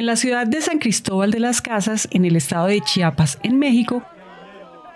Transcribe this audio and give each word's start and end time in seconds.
En 0.00 0.06
la 0.06 0.16
ciudad 0.16 0.46
de 0.46 0.62
San 0.62 0.78
Cristóbal 0.78 1.30
de 1.30 1.40
las 1.40 1.60
Casas, 1.60 2.08
en 2.10 2.24
el 2.24 2.34
estado 2.34 2.68
de 2.68 2.80
Chiapas, 2.80 3.38
en 3.42 3.58
México, 3.58 4.02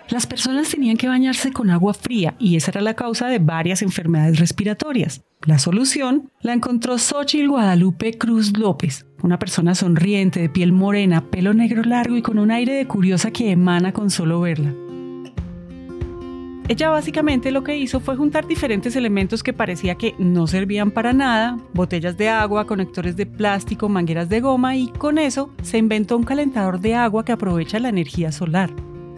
las 0.09 0.25
personas 0.25 0.71
tenían 0.71 0.97
que 0.97 1.07
bañarse 1.07 1.51
con 1.51 1.69
agua 1.69 1.93
fría 1.93 2.33
y 2.39 2.55
esa 2.55 2.71
era 2.71 2.81
la 2.81 2.95
causa 2.95 3.27
de 3.27 3.37
varias 3.37 3.83
enfermedades 3.83 4.39
respiratorias. 4.39 5.21
La 5.45 5.59
solución 5.59 6.31
la 6.41 6.53
encontró 6.53 6.97
Xochitl 6.97 7.49
Guadalupe 7.49 8.17
Cruz 8.17 8.57
López, 8.57 9.05
una 9.21 9.37
persona 9.37 9.75
sonriente, 9.75 10.39
de 10.39 10.49
piel 10.49 10.71
morena, 10.71 11.29
pelo 11.29 11.53
negro 11.53 11.83
largo 11.83 12.17
y 12.17 12.23
con 12.23 12.39
un 12.39 12.49
aire 12.49 12.73
de 12.73 12.87
curiosa 12.87 13.29
que 13.29 13.51
emana 13.51 13.93
con 13.93 14.09
solo 14.09 14.41
verla. 14.41 14.73
Ella 16.67 16.89
básicamente 16.89 17.51
lo 17.51 17.63
que 17.63 17.77
hizo 17.77 17.99
fue 17.99 18.15
juntar 18.15 18.47
diferentes 18.47 18.95
elementos 18.95 19.43
que 19.43 19.53
parecía 19.53 19.93
que 19.95 20.15
no 20.17 20.47
servían 20.47 20.89
para 20.89 21.13
nada, 21.13 21.59
botellas 21.73 22.17
de 22.17 22.29
agua, 22.29 22.65
conectores 22.65 23.15
de 23.15 23.27
plástico, 23.27 23.87
mangueras 23.87 24.29
de 24.29 24.41
goma 24.41 24.75
y 24.75 24.87
con 24.87 25.19
eso 25.19 25.51
se 25.61 25.77
inventó 25.77 26.17
un 26.17 26.23
calentador 26.23 26.79
de 26.79 26.95
agua 26.95 27.23
que 27.23 27.33
aprovecha 27.33 27.77
la 27.79 27.89
energía 27.89 28.31
solar. 28.31 28.71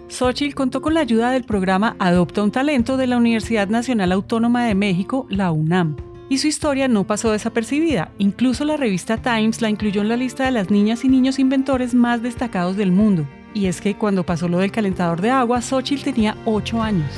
Xochitl 0.10 0.56
contó 0.56 0.82
con 0.82 0.94
la 0.94 1.00
ayuda 1.00 1.32
del 1.32 1.46
programa 1.46 1.96
Adopta 2.00 2.44
un 2.44 2.52
Talento 2.52 2.98
de 2.98 3.08
la 3.08 3.16
Universidad 3.16 3.70
Nacional 3.70 4.12
Autónoma 4.12 4.66
de 4.66 4.76
México, 4.76 5.26
la 5.30 5.52
UNAM. 5.52 5.96
Y 6.30 6.40
su 6.40 6.48
historia 6.48 6.90
no 6.90 7.08
pasó 7.08 7.32
desapercibida, 7.32 8.12
incluso 8.18 8.66
la 8.66 8.76
revista 8.76 9.16
Times 9.16 9.62
la 9.62 9.70
incluyó 9.70 10.02
en 10.02 10.10
la 10.10 10.18
lista 10.18 10.44
de 10.44 10.52
las 10.52 10.70
niñas 10.70 11.06
y 11.06 11.08
niños 11.08 11.40
inventores 11.40 11.94
más 11.94 12.22
destacados 12.22 12.76
del 12.76 12.92
mundo. 12.92 13.26
Y 13.54 13.68
es 13.68 13.80
que 13.80 13.96
cuando 13.96 14.26
pasó 14.26 14.50
lo 14.50 14.60
del 14.60 14.74
calentador 14.74 15.22
de 15.22 15.30
agua, 15.30 15.62
Xochitl 15.62 16.04
tenía 16.04 16.36
8 16.44 16.82
años. 16.82 17.10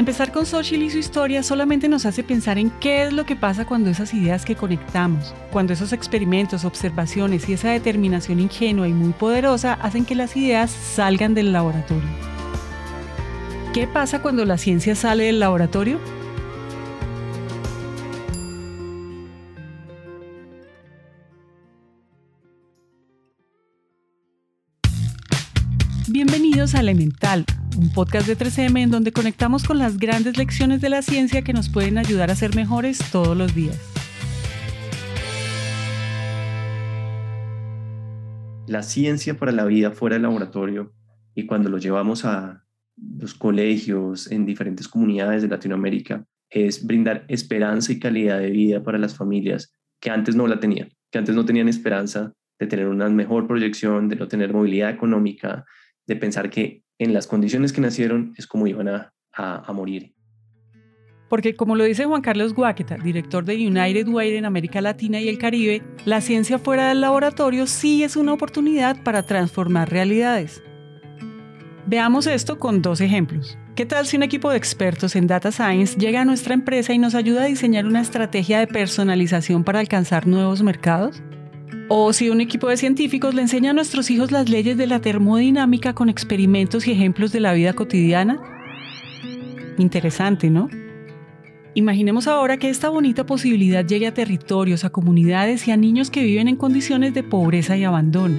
Empezar 0.00 0.32
con 0.32 0.46
Xochitl 0.46 0.84
y 0.84 0.88
su 0.88 0.96
historia 0.96 1.42
solamente 1.42 1.86
nos 1.86 2.06
hace 2.06 2.22
pensar 2.22 2.56
en 2.56 2.70
qué 2.70 3.02
es 3.02 3.12
lo 3.12 3.26
que 3.26 3.36
pasa 3.36 3.66
cuando 3.66 3.90
esas 3.90 4.14
ideas 4.14 4.46
que 4.46 4.56
conectamos, 4.56 5.34
cuando 5.52 5.74
esos 5.74 5.92
experimentos, 5.92 6.64
observaciones 6.64 7.46
y 7.46 7.52
esa 7.52 7.68
determinación 7.68 8.40
ingenua 8.40 8.88
y 8.88 8.94
muy 8.94 9.12
poderosa 9.12 9.74
hacen 9.74 10.06
que 10.06 10.14
las 10.14 10.34
ideas 10.38 10.70
salgan 10.70 11.34
del 11.34 11.52
laboratorio. 11.52 12.08
¿Qué 13.74 13.86
pasa 13.86 14.22
cuando 14.22 14.46
la 14.46 14.56
ciencia 14.56 14.94
sale 14.94 15.24
del 15.24 15.38
laboratorio? 15.38 15.98
Bienvenidos 26.60 26.78
Elemental, 26.78 27.44
un 27.78 27.90
podcast 27.90 28.26
de 28.26 28.36
3M 28.36 28.82
en 28.82 28.90
donde 28.90 29.12
conectamos 29.12 29.64
con 29.64 29.78
las 29.78 29.96
grandes 29.96 30.36
lecciones 30.36 30.82
de 30.82 30.90
la 30.90 31.00
ciencia 31.00 31.40
que 31.40 31.54
nos 31.54 31.70
pueden 31.70 31.96
ayudar 31.96 32.30
a 32.30 32.34
ser 32.34 32.54
mejores 32.54 32.98
todos 33.10 33.34
los 33.34 33.54
días. 33.54 33.78
La 38.66 38.82
ciencia 38.82 39.38
para 39.38 39.52
la 39.52 39.64
vida 39.64 39.92
fuera 39.92 40.16
del 40.16 40.24
laboratorio 40.24 40.92
y 41.34 41.46
cuando 41.46 41.70
lo 41.70 41.78
llevamos 41.78 42.26
a 42.26 42.62
los 42.94 43.32
colegios 43.32 44.30
en 44.30 44.44
diferentes 44.44 44.86
comunidades 44.86 45.40
de 45.40 45.48
Latinoamérica 45.48 46.26
es 46.50 46.86
brindar 46.86 47.24
esperanza 47.28 47.90
y 47.90 47.98
calidad 47.98 48.38
de 48.38 48.50
vida 48.50 48.82
para 48.82 48.98
las 48.98 49.16
familias 49.16 49.74
que 49.98 50.10
antes 50.10 50.36
no 50.36 50.46
la 50.46 50.60
tenían, 50.60 50.90
que 51.10 51.16
antes 51.16 51.34
no 51.34 51.46
tenían 51.46 51.70
esperanza 51.70 52.34
de 52.58 52.66
tener 52.66 52.86
una 52.86 53.08
mejor 53.08 53.46
proyección, 53.46 54.10
de 54.10 54.16
no 54.16 54.28
tener 54.28 54.52
movilidad 54.52 54.90
económica, 54.90 55.64
de 56.10 56.16
pensar 56.16 56.50
que 56.50 56.82
en 56.98 57.14
las 57.14 57.28
condiciones 57.28 57.72
que 57.72 57.80
nacieron 57.80 58.34
es 58.36 58.48
como 58.48 58.66
iban 58.66 58.88
a, 58.88 59.12
a, 59.32 59.72
morir. 59.72 60.12
Porque 61.28 61.54
como 61.54 61.76
lo 61.76 61.84
dice 61.84 62.04
Juan 62.04 62.20
Carlos 62.20 62.52
Guaqueta, 62.52 62.96
director 62.96 63.44
de 63.44 63.54
United 63.54 64.08
Way 64.08 64.34
en 64.34 64.44
América 64.44 64.80
Latina 64.80 65.20
y 65.20 65.28
el 65.28 65.38
Caribe, 65.38 65.84
la 66.04 66.20
ciencia 66.20 66.58
fuera 66.58 66.88
del 66.88 67.00
laboratorio 67.00 67.68
sí 67.68 68.02
es 68.02 68.16
una 68.16 68.32
oportunidad 68.32 69.04
para 69.04 69.22
transformar 69.22 69.88
realidades. 69.88 70.60
Veamos 71.86 72.26
esto 72.26 72.58
con 72.58 72.82
dos 72.82 73.00
ejemplos. 73.00 73.56
¿Qué 73.76 73.86
tal 73.86 74.04
si 74.04 74.16
un 74.16 74.24
equipo 74.24 74.50
de 74.50 74.56
expertos 74.56 75.14
en 75.14 75.28
Data 75.28 75.52
Science 75.52 75.96
llega 75.96 76.22
a 76.22 76.24
nuestra 76.24 76.54
empresa 76.54 76.92
y 76.92 76.98
nos 76.98 77.14
ayuda 77.14 77.44
a 77.44 77.46
diseñar 77.46 77.86
una 77.86 78.00
estrategia 78.00 78.58
de 78.58 78.66
personalización 78.66 79.62
para 79.62 79.78
alcanzar 79.78 80.26
nuevos 80.26 80.60
mercados? 80.60 81.22
O 81.92 82.12
si 82.12 82.30
un 82.30 82.40
equipo 82.40 82.68
de 82.68 82.76
científicos 82.76 83.34
le 83.34 83.42
enseña 83.42 83.72
a 83.72 83.74
nuestros 83.74 84.12
hijos 84.12 84.30
las 84.30 84.48
leyes 84.48 84.76
de 84.76 84.86
la 84.86 85.00
termodinámica 85.00 85.92
con 85.92 86.08
experimentos 86.08 86.86
y 86.86 86.92
ejemplos 86.92 87.32
de 87.32 87.40
la 87.40 87.52
vida 87.52 87.72
cotidiana. 87.72 88.40
Interesante, 89.76 90.50
¿no? 90.50 90.68
Imaginemos 91.74 92.28
ahora 92.28 92.58
que 92.58 92.70
esta 92.70 92.90
bonita 92.90 93.26
posibilidad 93.26 93.84
llegue 93.84 94.06
a 94.06 94.14
territorios, 94.14 94.84
a 94.84 94.90
comunidades 94.90 95.66
y 95.66 95.72
a 95.72 95.76
niños 95.76 96.12
que 96.12 96.22
viven 96.22 96.46
en 96.46 96.54
condiciones 96.54 97.12
de 97.12 97.24
pobreza 97.24 97.76
y 97.76 97.82
abandono. 97.82 98.38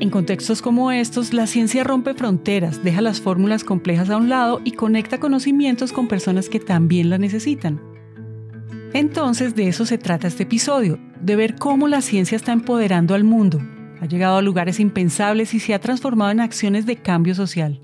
En 0.00 0.08
contextos 0.08 0.62
como 0.62 0.92
estos, 0.92 1.34
la 1.34 1.46
ciencia 1.46 1.84
rompe 1.84 2.14
fronteras, 2.14 2.82
deja 2.82 3.02
las 3.02 3.20
fórmulas 3.20 3.64
complejas 3.64 4.08
a 4.08 4.16
un 4.16 4.30
lado 4.30 4.62
y 4.64 4.72
conecta 4.72 5.20
conocimientos 5.20 5.92
con 5.92 6.08
personas 6.08 6.48
que 6.48 6.58
también 6.58 7.10
la 7.10 7.18
necesitan. 7.18 7.82
Entonces 8.94 9.54
de 9.54 9.68
eso 9.68 9.84
se 9.84 9.98
trata 9.98 10.26
este 10.26 10.44
episodio, 10.44 10.98
de 11.22 11.36
ver 11.36 11.54
cómo 11.54 11.86
la 11.86 12.02
ciencia 12.02 12.36
está 12.36 12.52
empoderando 12.52 13.14
al 13.14 13.22
mundo, 13.22 13.60
ha 14.00 14.06
llegado 14.06 14.38
a 14.38 14.42
lugares 14.42 14.80
impensables 14.80 15.54
y 15.54 15.60
se 15.60 15.72
ha 15.72 15.78
transformado 15.78 16.32
en 16.32 16.40
acciones 16.40 16.84
de 16.84 16.96
cambio 16.96 17.34
social. 17.36 17.80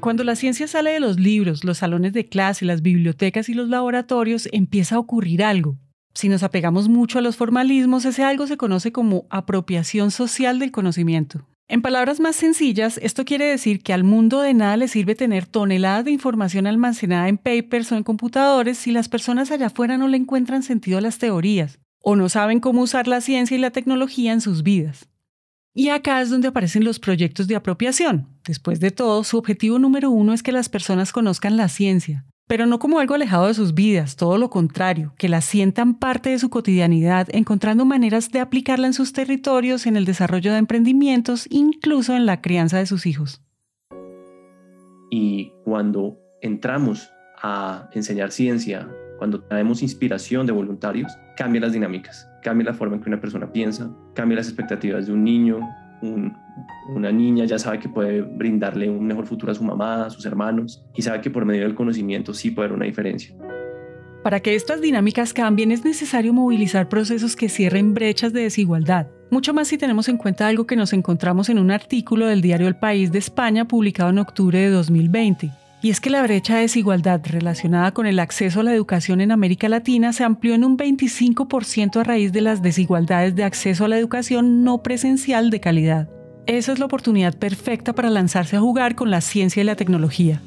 Cuando 0.00 0.22
la 0.22 0.36
ciencia 0.36 0.68
sale 0.68 0.90
de 0.90 1.00
los 1.00 1.18
libros, 1.18 1.64
los 1.64 1.78
salones 1.78 2.12
de 2.12 2.28
clase, 2.28 2.66
las 2.66 2.82
bibliotecas 2.82 3.48
y 3.48 3.54
los 3.54 3.70
laboratorios, 3.70 4.50
empieza 4.52 4.96
a 4.96 4.98
ocurrir 4.98 5.42
algo. 5.42 5.78
Si 6.14 6.28
nos 6.28 6.42
apegamos 6.42 6.88
mucho 6.88 7.18
a 7.18 7.22
los 7.22 7.36
formalismos, 7.36 8.04
ese 8.04 8.22
algo 8.22 8.46
se 8.46 8.56
conoce 8.56 8.92
como 8.92 9.26
apropiación 9.30 10.10
social 10.10 10.58
del 10.60 10.70
conocimiento. 10.70 11.46
En 11.66 11.82
palabras 11.82 12.20
más 12.20 12.36
sencillas, 12.36 12.98
esto 13.02 13.24
quiere 13.24 13.46
decir 13.46 13.82
que 13.82 13.92
al 13.92 14.04
mundo 14.04 14.40
de 14.40 14.54
nada 14.54 14.76
le 14.76 14.86
sirve 14.86 15.14
tener 15.14 15.46
toneladas 15.46 16.04
de 16.04 16.12
información 16.12 16.66
almacenada 16.66 17.28
en 17.28 17.38
papers 17.38 17.90
o 17.90 17.96
en 17.96 18.04
computadores 18.04 18.78
si 18.78 18.92
las 18.92 19.08
personas 19.08 19.50
allá 19.50 19.66
afuera 19.66 19.96
no 19.96 20.06
le 20.06 20.18
encuentran 20.18 20.62
sentido 20.62 20.98
a 20.98 21.00
las 21.00 21.18
teorías 21.18 21.80
o 22.00 22.16
no 22.16 22.28
saben 22.28 22.60
cómo 22.60 22.82
usar 22.82 23.08
la 23.08 23.22
ciencia 23.22 23.56
y 23.56 23.60
la 23.60 23.70
tecnología 23.70 24.32
en 24.32 24.42
sus 24.42 24.62
vidas. 24.62 25.08
Y 25.72 25.88
acá 25.88 26.20
es 26.20 26.28
donde 26.30 26.48
aparecen 26.48 26.84
los 26.84 27.00
proyectos 27.00 27.48
de 27.48 27.56
apropiación. 27.56 28.28
Después 28.46 28.78
de 28.78 28.90
todo, 28.90 29.24
su 29.24 29.38
objetivo 29.38 29.78
número 29.78 30.10
uno 30.10 30.34
es 30.34 30.42
que 30.42 30.52
las 30.52 30.68
personas 30.68 31.12
conozcan 31.12 31.56
la 31.56 31.68
ciencia, 31.68 32.26
pero 32.46 32.66
no 32.66 32.78
como 32.78 32.98
algo 32.98 33.14
alejado 33.14 33.46
de 33.46 33.54
sus 33.54 33.74
vidas, 33.74 34.16
todo 34.16 34.38
lo 34.38 34.50
contrario, 34.50 35.14
que 35.18 35.28
la 35.28 35.40
sientan 35.40 35.94
parte 35.94 36.30
de 36.30 36.38
su 36.38 36.50
cotidianidad, 36.50 37.28
encontrando 37.32 37.84
maneras 37.84 38.30
de 38.30 38.40
aplicarla 38.40 38.86
en 38.86 38.92
sus 38.92 39.12
territorios, 39.12 39.86
en 39.86 39.96
el 39.96 40.04
desarrollo 40.04 40.52
de 40.52 40.58
emprendimientos, 40.58 41.46
incluso 41.50 42.14
en 42.14 42.26
la 42.26 42.40
crianza 42.40 42.78
de 42.78 42.86
sus 42.86 43.06
hijos. 43.06 43.42
Y 45.10 45.52
cuando 45.64 46.18
entramos 46.42 47.10
a 47.42 47.88
enseñar 47.92 48.30
ciencia, 48.30 48.88
cuando 49.18 49.40
traemos 49.42 49.82
inspiración 49.82 50.46
de 50.46 50.52
voluntarios, 50.52 51.12
cambia 51.36 51.60
las 51.60 51.72
dinámicas 51.72 52.28
cambia 52.44 52.66
la 52.66 52.74
forma 52.74 52.96
en 52.96 53.02
que 53.02 53.08
una 53.08 53.20
persona 53.20 53.50
piensa, 53.50 53.90
cambia 54.14 54.36
las 54.36 54.46
expectativas 54.46 55.06
de 55.06 55.12
un 55.12 55.24
niño, 55.24 55.58
una 56.88 57.10
niña 57.10 57.44
ya 57.44 57.58
sabe 57.58 57.78
que 57.78 57.88
puede 57.88 58.22
brindarle 58.22 58.88
un 58.88 59.06
mejor 59.06 59.26
futuro 59.26 59.52
a 59.52 59.54
su 59.54 59.64
mamá, 59.64 60.06
a 60.06 60.10
sus 60.10 60.26
hermanos, 60.26 60.84
y 60.94 61.02
sabe 61.02 61.20
que 61.20 61.30
por 61.30 61.44
medio 61.44 61.62
del 61.62 61.74
conocimiento 61.74 62.34
sí 62.34 62.50
puede 62.50 62.66
haber 62.66 62.76
una 62.76 62.86
diferencia. 62.86 63.34
Para 64.22 64.40
que 64.40 64.54
estas 64.54 64.80
dinámicas 64.80 65.34
cambien 65.34 65.70
es 65.70 65.84
necesario 65.84 66.32
movilizar 66.32 66.88
procesos 66.88 67.36
que 67.36 67.50
cierren 67.50 67.92
brechas 67.92 68.32
de 68.32 68.42
desigualdad. 68.42 69.08
Mucho 69.30 69.52
más 69.52 69.68
si 69.68 69.76
tenemos 69.76 70.08
en 70.08 70.16
cuenta 70.16 70.46
algo 70.46 70.66
que 70.66 70.76
nos 70.76 70.92
encontramos 70.92 71.50
en 71.50 71.58
un 71.58 71.70
artículo 71.70 72.26
del 72.26 72.40
diario 72.40 72.68
El 72.68 72.76
País 72.76 73.12
de 73.12 73.18
España 73.18 73.66
publicado 73.66 74.10
en 74.10 74.18
octubre 74.18 74.58
de 74.58 74.70
2020. 74.70 75.50
Y 75.82 75.90
es 75.90 76.00
que 76.00 76.08
la 76.08 76.22
brecha 76.22 76.54
de 76.54 76.62
desigualdad 76.62 77.20
relacionada 77.26 77.92
con 77.92 78.06
el 78.06 78.18
acceso 78.18 78.60
a 78.60 78.62
la 78.62 78.72
educación 78.72 79.20
en 79.20 79.30
América 79.30 79.68
Latina 79.68 80.14
se 80.14 80.24
amplió 80.24 80.54
en 80.54 80.64
un 80.64 80.78
25% 80.78 82.00
a 82.00 82.04
raíz 82.04 82.32
de 82.32 82.40
las 82.40 82.62
desigualdades 82.62 83.34
de 83.34 83.44
acceso 83.44 83.84
a 83.84 83.88
la 83.88 83.98
educación 83.98 84.64
no 84.64 84.82
presencial 84.82 85.50
de 85.50 85.60
calidad. 85.60 86.08
Esa 86.46 86.72
es 86.72 86.78
la 86.78 86.84
oportunidad 86.84 87.38
perfecta 87.38 87.94
para 87.94 88.10
lanzarse 88.10 88.56
a 88.56 88.60
jugar 88.60 88.94
con 88.96 89.10
la 89.10 89.22
ciencia 89.22 89.62
y 89.62 89.64
la 89.64 89.76
tecnología. 89.76 90.42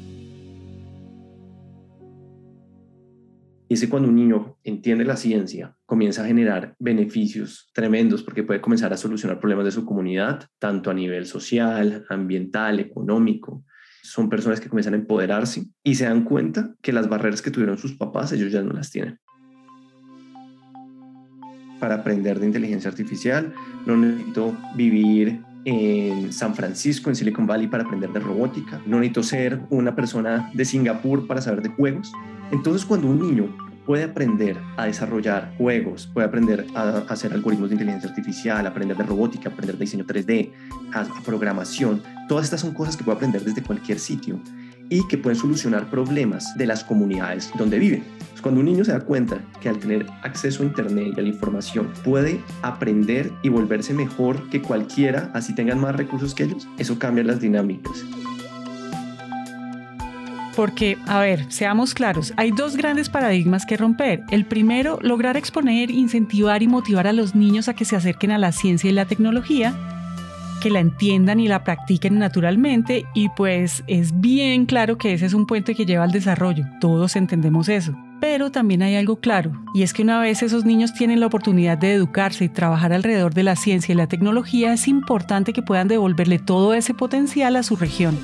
Y 3.68 3.74
es 3.74 3.86
cuando 3.88 4.08
un 4.08 4.14
niño 4.14 4.56
entiende 4.62 5.04
la 5.04 5.16
ciencia, 5.16 5.76
comienza 5.86 6.22
a 6.22 6.26
generar 6.26 6.76
beneficios 6.78 7.70
tremendos 7.74 8.22
porque 8.22 8.44
puede 8.44 8.60
comenzar 8.60 8.92
a 8.92 8.96
solucionar 8.96 9.40
problemas 9.40 9.64
de 9.64 9.72
su 9.72 9.84
comunidad, 9.84 10.48
tanto 10.60 10.90
a 10.90 10.94
nivel 10.94 11.26
social, 11.26 12.06
ambiental, 12.08 12.78
económico, 12.78 13.64
son 14.02 14.30
personas 14.30 14.60
que 14.60 14.68
comienzan 14.68 14.94
a 14.94 14.98
empoderarse 14.98 15.66
y 15.82 15.96
se 15.96 16.04
dan 16.04 16.22
cuenta 16.22 16.76
que 16.80 16.92
las 16.92 17.08
barreras 17.08 17.42
que 17.42 17.50
tuvieron 17.50 17.76
sus 17.76 17.94
papás 17.94 18.32
ellos 18.32 18.52
ya 18.52 18.62
no 18.62 18.72
las 18.72 18.90
tienen. 18.90 19.18
para 21.78 21.96
aprender 21.96 22.40
de 22.40 22.46
inteligencia 22.46 22.90
artificial, 22.90 23.54
no 23.86 23.96
necesito 23.96 24.56
vivir 24.74 25.40
en 25.68 26.32
San 26.32 26.54
Francisco, 26.54 27.10
en 27.10 27.16
Silicon 27.16 27.46
Valley, 27.46 27.66
para 27.66 27.84
aprender 27.84 28.10
de 28.10 28.20
robótica, 28.20 28.80
no 28.86 29.00
necesito 29.00 29.22
ser 29.22 29.60
una 29.68 29.94
persona 29.94 30.50
de 30.54 30.64
Singapur 30.64 31.26
para 31.26 31.42
saber 31.42 31.60
de 31.60 31.68
juegos. 31.68 32.10
Entonces, 32.50 32.86
cuando 32.86 33.08
un 33.08 33.20
niño 33.20 33.54
puede 33.84 34.04
aprender 34.04 34.56
a 34.78 34.86
desarrollar 34.86 35.52
juegos, 35.58 36.06
puede 36.06 36.26
aprender 36.26 36.66
a 36.74 37.04
hacer 37.10 37.34
algoritmos 37.34 37.68
de 37.68 37.74
inteligencia 37.74 38.08
artificial, 38.08 38.66
aprender 38.66 38.96
de 38.96 39.02
robótica, 39.02 39.50
aprender 39.50 39.76
de 39.76 39.84
diseño 39.84 40.06
3D, 40.06 40.50
a, 40.94 41.04
programación, 41.22 42.02
todas 42.28 42.44
estas 42.44 42.62
son 42.62 42.72
cosas 42.72 42.96
que 42.96 43.04
puede 43.04 43.16
aprender 43.16 43.44
desde 43.44 43.62
cualquier 43.62 43.98
sitio 43.98 44.40
y 44.88 45.06
que 45.08 45.18
pueden 45.18 45.38
solucionar 45.38 45.90
problemas 45.90 46.56
de 46.56 46.66
las 46.66 46.84
comunidades 46.84 47.50
donde 47.56 47.78
viven. 47.78 48.04
Pues 48.30 48.42
cuando 48.42 48.60
un 48.60 48.66
niño 48.66 48.84
se 48.84 48.92
da 48.92 49.00
cuenta 49.00 49.40
que 49.60 49.68
al 49.68 49.78
tener 49.78 50.06
acceso 50.22 50.62
a 50.62 50.66
Internet 50.66 51.14
y 51.16 51.20
a 51.20 51.22
la 51.22 51.28
información 51.28 51.88
puede 52.04 52.40
aprender 52.62 53.32
y 53.42 53.48
volverse 53.48 53.94
mejor 53.94 54.48
que 54.48 54.62
cualquiera, 54.62 55.30
así 55.34 55.54
tengan 55.54 55.80
más 55.80 55.96
recursos 55.96 56.34
que 56.34 56.44
ellos, 56.44 56.68
eso 56.78 56.98
cambia 56.98 57.24
las 57.24 57.40
dinámicas. 57.40 58.04
Porque, 60.54 60.98
a 61.06 61.20
ver, 61.20 61.46
seamos 61.52 61.94
claros, 61.94 62.32
hay 62.36 62.50
dos 62.50 62.76
grandes 62.76 63.08
paradigmas 63.08 63.64
que 63.64 63.76
romper. 63.76 64.24
El 64.30 64.44
primero, 64.44 64.98
lograr 65.02 65.36
exponer, 65.36 65.90
incentivar 65.90 66.64
y 66.64 66.68
motivar 66.68 67.06
a 67.06 67.12
los 67.12 67.36
niños 67.36 67.68
a 67.68 67.74
que 67.74 67.84
se 67.84 67.94
acerquen 67.94 68.32
a 68.32 68.38
la 68.38 68.50
ciencia 68.50 68.90
y 68.90 68.92
la 68.92 69.04
tecnología 69.04 69.97
que 70.58 70.70
la 70.70 70.80
entiendan 70.80 71.40
y 71.40 71.48
la 71.48 71.64
practiquen 71.64 72.18
naturalmente 72.18 73.04
y 73.14 73.28
pues 73.30 73.84
es 73.86 74.18
bien 74.20 74.66
claro 74.66 74.98
que 74.98 75.12
ese 75.12 75.26
es 75.26 75.34
un 75.34 75.46
puente 75.46 75.74
que 75.74 75.86
lleva 75.86 76.04
al 76.04 76.12
desarrollo, 76.12 76.64
todos 76.80 77.16
entendemos 77.16 77.68
eso. 77.68 77.94
Pero 78.20 78.50
también 78.50 78.82
hay 78.82 78.96
algo 78.96 79.20
claro, 79.20 79.52
y 79.74 79.82
es 79.82 79.92
que 79.92 80.02
una 80.02 80.18
vez 80.20 80.42
esos 80.42 80.64
niños 80.64 80.92
tienen 80.92 81.20
la 81.20 81.26
oportunidad 81.26 81.78
de 81.78 81.94
educarse 81.94 82.44
y 82.44 82.48
trabajar 82.48 82.92
alrededor 82.92 83.32
de 83.32 83.44
la 83.44 83.54
ciencia 83.54 83.92
y 83.92 83.96
la 83.96 84.08
tecnología, 84.08 84.72
es 84.72 84.88
importante 84.88 85.52
que 85.52 85.62
puedan 85.62 85.86
devolverle 85.86 86.38
todo 86.38 86.74
ese 86.74 86.94
potencial 86.94 87.54
a 87.54 87.62
su 87.62 87.76
región. 87.76 88.18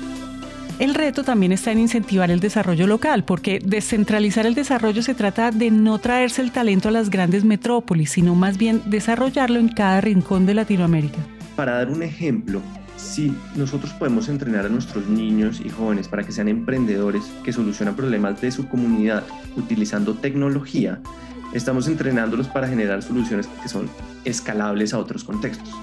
El 0.77 0.93
reto 0.93 1.23
también 1.23 1.53
está 1.53 1.71
en 1.71 1.79
incentivar 1.79 2.29
el 2.29 2.41
desarrollo 2.41 2.85
local, 2.85 3.23
porque 3.23 3.59
descentralizar 3.63 4.45
el 4.45 4.55
desarrollo 4.55 5.01
se 5.01 5.15
trata 5.15 5.51
de 5.51 5.71
no 5.71 5.99
traerse 5.99 6.41
el 6.41 6.51
talento 6.51 6.89
a 6.89 6.91
las 6.91 7.09
grandes 7.09 7.45
metrópolis, 7.45 8.11
sino 8.11 8.35
más 8.35 8.57
bien 8.57 8.81
desarrollarlo 8.85 9.59
en 9.59 9.69
cada 9.69 10.01
rincón 10.01 10.45
de 10.45 10.55
Latinoamérica. 10.55 11.19
Para 11.55 11.75
dar 11.75 11.89
un 11.89 12.03
ejemplo, 12.03 12.61
si 12.97 13.33
nosotros 13.55 13.93
podemos 13.93 14.27
entrenar 14.27 14.65
a 14.65 14.69
nuestros 14.69 15.07
niños 15.07 15.61
y 15.63 15.69
jóvenes 15.69 16.07
para 16.07 16.23
que 16.23 16.31
sean 16.31 16.49
emprendedores 16.49 17.23
que 17.43 17.53
solucionan 17.53 17.95
problemas 17.95 18.41
de 18.41 18.51
su 18.51 18.67
comunidad 18.67 19.23
utilizando 19.55 20.15
tecnología, 20.15 20.99
estamos 21.53 21.87
entrenándolos 21.87 22.47
para 22.47 22.67
generar 22.67 23.03
soluciones 23.03 23.47
que 23.61 23.69
son 23.69 23.89
escalables 24.25 24.93
a 24.93 24.99
otros 24.99 25.23
contextos. 25.23 25.73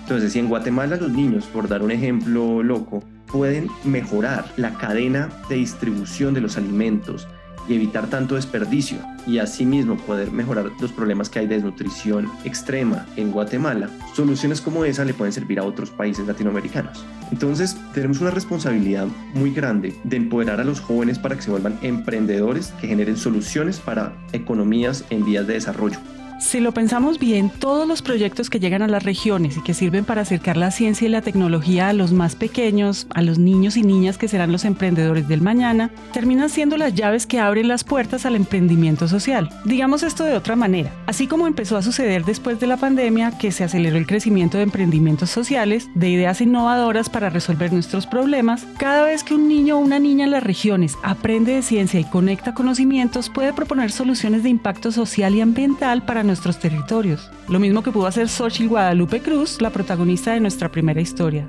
Entonces, 0.00 0.32
si 0.32 0.40
en 0.40 0.48
Guatemala 0.48 0.96
los 0.96 1.12
niños, 1.12 1.44
por 1.46 1.68
dar 1.68 1.82
un 1.82 1.92
ejemplo 1.92 2.62
loco, 2.62 3.04
pueden 3.26 3.68
mejorar 3.84 4.44
la 4.56 4.74
cadena 4.74 5.28
de 5.48 5.54
distribución 5.54 6.34
de 6.34 6.40
los 6.40 6.56
alimentos, 6.56 7.28
y 7.68 7.74
evitar 7.74 8.08
tanto 8.08 8.34
desperdicio 8.34 8.98
y 9.26 9.38
asimismo 9.38 9.96
poder 9.96 10.32
mejorar 10.32 10.70
los 10.80 10.92
problemas 10.92 11.28
que 11.28 11.38
hay 11.38 11.46
de 11.46 11.56
desnutrición 11.56 12.30
extrema 12.44 13.06
en 13.16 13.30
Guatemala, 13.30 13.88
soluciones 14.14 14.60
como 14.60 14.84
esa 14.84 15.04
le 15.04 15.14
pueden 15.14 15.32
servir 15.32 15.58
a 15.58 15.64
otros 15.64 15.90
países 15.90 16.26
latinoamericanos. 16.26 17.04
Entonces 17.30 17.76
tenemos 17.94 18.20
una 18.20 18.30
responsabilidad 18.30 19.06
muy 19.34 19.52
grande 19.52 19.94
de 20.04 20.16
empoderar 20.16 20.60
a 20.60 20.64
los 20.64 20.80
jóvenes 20.80 21.18
para 21.18 21.36
que 21.36 21.42
se 21.42 21.50
vuelvan 21.50 21.78
emprendedores 21.82 22.72
que 22.80 22.88
generen 22.88 23.16
soluciones 23.16 23.80
para 23.80 24.12
economías 24.32 25.04
en 25.10 25.24
vías 25.24 25.46
de 25.46 25.54
desarrollo. 25.54 25.98
Si 26.42 26.58
lo 26.58 26.74
pensamos 26.74 27.20
bien, 27.20 27.50
todos 27.50 27.86
los 27.86 28.02
proyectos 28.02 28.50
que 28.50 28.58
llegan 28.58 28.82
a 28.82 28.88
las 28.88 29.04
regiones 29.04 29.56
y 29.56 29.62
que 29.62 29.74
sirven 29.74 30.04
para 30.04 30.22
acercar 30.22 30.56
la 30.56 30.72
ciencia 30.72 31.06
y 31.06 31.10
la 31.10 31.22
tecnología 31.22 31.88
a 31.88 31.92
los 31.92 32.12
más 32.12 32.34
pequeños, 32.34 33.06
a 33.14 33.22
los 33.22 33.38
niños 33.38 33.76
y 33.76 33.82
niñas 33.82 34.18
que 34.18 34.26
serán 34.26 34.50
los 34.50 34.64
emprendedores 34.64 35.28
del 35.28 35.40
mañana, 35.40 35.90
terminan 36.12 36.50
siendo 36.50 36.76
las 36.76 36.94
llaves 36.94 37.26
que 37.28 37.38
abren 37.38 37.68
las 37.68 37.84
puertas 37.84 38.26
al 38.26 38.34
emprendimiento 38.34 39.06
social. 39.06 39.48
Digamos 39.64 40.02
esto 40.02 40.24
de 40.24 40.34
otra 40.34 40.56
manera, 40.56 40.90
así 41.06 41.28
como 41.28 41.46
empezó 41.46 41.76
a 41.76 41.82
suceder 41.82 42.24
después 42.24 42.58
de 42.58 42.66
la 42.66 42.76
pandemia 42.76 43.38
que 43.38 43.52
se 43.52 43.62
aceleró 43.62 43.96
el 43.96 44.08
crecimiento 44.08 44.58
de 44.58 44.64
emprendimientos 44.64 45.30
sociales, 45.30 45.88
de 45.94 46.10
ideas 46.10 46.40
innovadoras 46.40 47.08
para 47.08 47.30
resolver 47.30 47.72
nuestros 47.72 48.06
problemas, 48.06 48.66
cada 48.78 49.04
vez 49.04 49.22
que 49.22 49.34
un 49.34 49.48
niño 49.48 49.78
o 49.78 49.80
una 49.80 50.00
niña 50.00 50.24
en 50.24 50.32
las 50.32 50.42
regiones 50.42 50.98
aprende 51.04 51.52
de 51.54 51.62
ciencia 51.62 52.00
y 52.00 52.04
conecta 52.04 52.52
conocimientos, 52.52 53.30
puede 53.30 53.52
proponer 53.52 53.92
soluciones 53.92 54.42
de 54.42 54.50
impacto 54.50 54.90
social 54.90 55.34
y 55.36 55.40
ambiental 55.40 56.02
para 56.04 56.24
nuestros 56.32 56.58
territorios. 56.58 57.30
Lo 57.46 57.60
mismo 57.60 57.82
que 57.82 57.92
pudo 57.92 58.06
hacer 58.06 58.28
Xochitl 58.28 58.70
Guadalupe 58.70 59.20
Cruz, 59.20 59.60
la 59.60 59.70
protagonista 59.70 60.32
de 60.32 60.40
nuestra 60.40 60.72
primera 60.72 61.00
historia. 61.00 61.46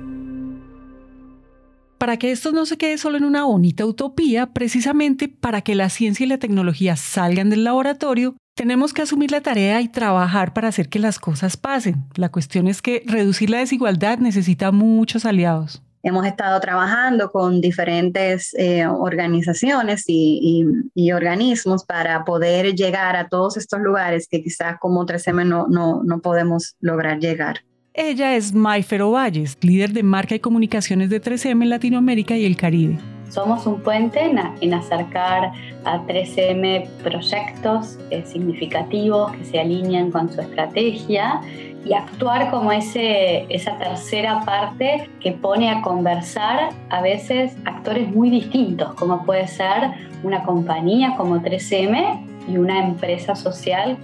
Para 1.96 2.18
que 2.18 2.30
esto 2.30 2.52
no 2.52 2.66
se 2.66 2.76
quede 2.76 2.98
solo 2.98 3.16
en 3.16 3.24
una 3.24 3.44
bonita 3.44 3.86
utopía, 3.86 4.52
precisamente 4.52 5.28
para 5.28 5.62
que 5.62 5.74
la 5.74 5.88
ciencia 5.88 6.26
y 6.26 6.28
la 6.28 6.36
tecnología 6.36 6.96
salgan 6.96 7.48
del 7.48 7.64
laboratorio, 7.64 8.36
tenemos 8.54 8.92
que 8.92 9.00
asumir 9.00 9.30
la 9.30 9.40
tarea 9.40 9.80
y 9.80 9.88
trabajar 9.88 10.52
para 10.52 10.68
hacer 10.68 10.90
que 10.90 10.98
las 10.98 11.18
cosas 11.18 11.56
pasen. 11.56 12.04
La 12.14 12.28
cuestión 12.28 12.68
es 12.68 12.82
que 12.82 13.02
reducir 13.06 13.48
la 13.48 13.58
desigualdad 13.58 14.18
necesita 14.18 14.70
muchos 14.70 15.24
aliados. 15.24 15.82
Hemos 16.06 16.26
estado 16.26 16.60
trabajando 16.60 17.30
con 17.30 17.62
diferentes 17.62 18.52
eh, 18.58 18.86
organizaciones 18.86 20.04
y, 20.06 20.66
organismos 21.14 21.84
para 21.84 22.24
poder 22.24 22.74
llegar 22.74 23.16
a 23.16 23.28
todos 23.28 23.56
estos 23.56 23.80
lugares 23.80 24.28
que 24.28 24.42
quizás 24.42 24.78
como 24.78 25.06
3M 25.06 25.46
no, 25.46 26.02
no, 26.02 26.18
podemos 26.20 26.76
lograr 26.80 27.20
llegar. 27.20 27.60
Ella 27.94 28.36
es 28.36 28.52
Mayfer 28.52 29.00
Ovalles, 29.00 29.56
líder 29.62 29.92
de 29.92 30.02
marca 30.02 30.34
y 30.34 30.40
comunicaciones 30.40 31.08
de 31.08 31.22
3M 31.22 31.62
en 31.62 31.70
Latinoamérica 31.70 32.36
y 32.36 32.44
el 32.44 32.56
Caribe. 32.56 32.98
Somos 33.30 33.66
un 33.66 33.80
puente 33.80 34.20
en, 34.60 34.74
acercar 34.74 35.52
a 35.84 36.06
3M 36.06 36.86
proyectos 37.02 37.98
eh, 38.10 38.22
significativos 38.26 39.32
que 39.32 39.44
se 39.44 39.58
alinean 39.58 40.10
con 40.10 40.30
su 40.30 40.42
estrategia 40.42 41.40
y 41.84 41.92
actuar 41.92 42.50
como 42.50 42.72
ese, 42.72 43.46
esa 43.48 43.76
tercera 43.76 44.40
parte 44.44 45.10
que 45.20 45.32
pone 45.32 45.70
a 45.70 45.82
conversar 45.82 46.70
a 46.90 47.00
veces 47.02 47.56
actores 47.66 48.08
muy 48.08 48.30
distintos, 48.30 48.94
como 48.94 49.24
puede 49.24 49.46
ser 49.46 49.90
una 50.22 50.42
compañía 50.44 51.14
como 51.16 51.36
3M 51.36 52.26
y 52.48 52.56
una 52.56 52.86
empresa 52.86 53.34
social 53.34 53.98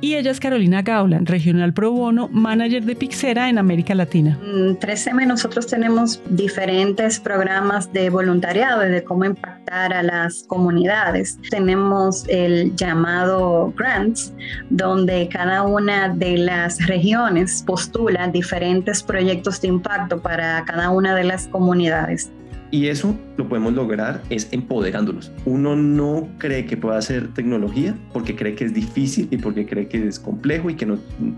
y 0.00 0.14
ella 0.14 0.30
es 0.30 0.40
Carolina 0.40 0.82
Gauland, 0.82 1.28
regional 1.28 1.72
pro 1.72 1.92
bono, 1.92 2.28
manager 2.28 2.84
de 2.84 2.96
Pixera 2.96 3.48
en 3.48 3.58
América 3.58 3.94
Latina. 3.94 4.38
En 4.42 4.78
3M 4.78 5.26
nosotros 5.26 5.66
tenemos 5.66 6.20
diferentes 6.30 7.18
programas 7.18 7.92
de 7.92 8.10
voluntariado 8.10 8.80
de 8.80 9.02
cómo 9.02 9.24
impactar 9.24 9.92
a 9.92 10.02
las 10.02 10.44
comunidades. 10.44 11.38
Tenemos 11.50 12.24
el 12.28 12.74
llamado 12.76 13.72
Grants, 13.76 14.32
donde 14.70 15.28
cada 15.28 15.62
una 15.62 16.08
de 16.08 16.38
las 16.38 16.86
regiones 16.86 17.62
postula 17.66 18.28
diferentes 18.28 19.02
proyectos 19.02 19.60
de 19.60 19.68
impacto 19.68 20.20
para 20.20 20.64
cada 20.64 20.90
una 20.90 21.14
de 21.14 21.24
las 21.24 21.48
comunidades. 21.48 22.30
Y 22.76 22.88
eso 22.88 23.18
lo 23.38 23.48
podemos 23.48 23.72
lograr 23.72 24.22
es 24.28 24.48
empoderándolos. 24.52 25.32
Uno 25.46 25.74
no 25.74 26.28
cree 26.36 26.66
que 26.66 26.76
pueda 26.76 26.98
hacer 26.98 27.32
tecnología 27.32 27.96
porque 28.12 28.36
cree 28.36 28.54
que 28.54 28.66
es 28.66 28.74
difícil 28.74 29.28
y 29.30 29.38
porque 29.38 29.64
cree 29.64 29.88
que 29.88 30.06
es 30.06 30.18
complejo 30.18 30.68
y 30.68 30.74
que, 30.74 30.86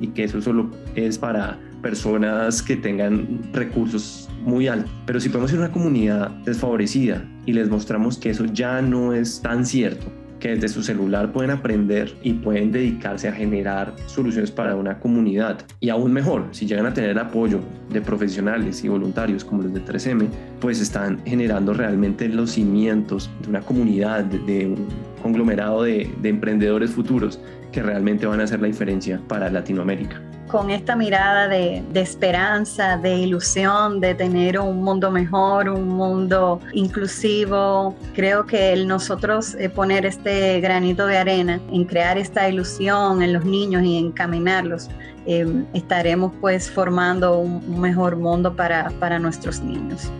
y 0.00 0.08
que 0.08 0.24
eso 0.24 0.42
solo 0.42 0.68
es 0.96 1.16
para 1.16 1.56
personas 1.80 2.60
que 2.60 2.74
tengan 2.74 3.40
recursos 3.52 4.28
muy 4.42 4.66
altos. 4.66 4.90
Pero 5.06 5.20
si 5.20 5.28
podemos 5.28 5.52
ser 5.52 5.60
una 5.60 5.70
comunidad 5.70 6.30
desfavorecida 6.44 7.24
y 7.46 7.52
les 7.52 7.68
mostramos 7.68 8.18
que 8.18 8.30
eso 8.30 8.44
ya 8.46 8.82
no 8.82 9.14
es 9.14 9.40
tan 9.40 9.64
cierto, 9.64 10.10
que 10.38 10.50
desde 10.50 10.68
su 10.68 10.82
celular 10.82 11.32
pueden 11.32 11.50
aprender 11.50 12.14
y 12.22 12.34
pueden 12.34 12.72
dedicarse 12.72 13.28
a 13.28 13.32
generar 13.32 13.94
soluciones 14.06 14.50
para 14.50 14.76
una 14.76 14.98
comunidad. 14.98 15.64
Y 15.80 15.88
aún 15.88 16.12
mejor, 16.12 16.46
si 16.52 16.66
llegan 16.66 16.86
a 16.86 16.94
tener 16.94 17.18
apoyo 17.18 17.60
de 17.90 18.00
profesionales 18.00 18.82
y 18.84 18.88
voluntarios 18.88 19.44
como 19.44 19.62
los 19.62 19.74
de 19.74 19.84
3M, 19.84 20.28
pues 20.60 20.80
están 20.80 21.24
generando 21.24 21.74
realmente 21.74 22.28
los 22.28 22.52
cimientos 22.52 23.30
de 23.42 23.48
una 23.48 23.60
comunidad, 23.60 24.24
de, 24.24 24.66
un 24.66 24.86
conglomerado 25.22 25.82
de 25.82 26.10
emprendedores 26.22 26.90
futuros 26.90 27.40
que 27.72 27.82
realmente 27.82 28.26
van 28.26 28.40
a 28.40 28.44
hacer 28.44 28.60
la 28.60 28.68
diferencia 28.68 29.20
para 29.28 29.50
Latinoamérica 29.50 30.22
con 30.48 30.70
esta 30.70 30.96
mirada 30.96 31.46
de, 31.48 31.82
esperanza, 31.94 32.96
de 32.96 33.16
ilusión, 33.16 34.00
de 34.00 34.14
tener 34.14 34.58
un 34.58 34.82
mundo 34.82 35.10
mejor, 35.10 35.68
un 35.68 35.88
mundo 35.88 36.60
inclusivo. 36.72 37.94
Creo 38.14 38.46
que 38.46 38.74
nosotros 38.84 39.54
eh, 39.54 39.68
poner 39.68 40.06
este 40.06 40.60
granito 40.60 41.06
de 41.06 41.18
arena 41.18 41.60
en 41.70 41.84
crear 41.84 42.18
esta 42.18 42.48
ilusión 42.48 43.22
en 43.22 43.32
los 43.32 43.44
niños 43.44 43.82
y 43.84 43.98
encaminarlos, 43.98 44.88
eh, 45.26 45.46
estaremos 45.74 46.32
pues 46.40 46.70
formando 46.70 47.38
un, 47.38 47.80
mejor 47.80 48.16
mundo 48.16 48.56
para, 48.56 48.90
para 48.98 49.18
nuestros 49.18 49.60
niños. 49.60 50.10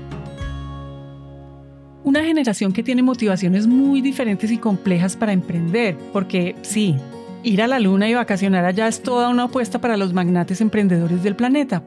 Una 2.04 2.22
generación 2.22 2.72
que 2.72 2.82
tiene 2.82 3.02
motivaciones 3.02 3.66
muy 3.66 4.00
diferentes 4.00 4.50
y 4.50 4.58
complejas 4.58 5.16
para 5.16 5.32
emprender, 5.32 5.96
porque 6.12 6.54
sí, 6.62 6.96
Ir 7.44 7.62
a 7.62 7.68
la 7.68 7.78
luna 7.78 8.08
y 8.08 8.14
vacacionar 8.14 8.64
allá 8.64 8.88
es 8.88 9.02
toda 9.02 9.28
una 9.28 9.44
apuesta 9.44 9.80
para 9.80 9.96
los 9.96 10.12
magnates 10.12 10.60
emprendedores 10.60 11.22
del 11.22 11.36
planeta. 11.36 11.84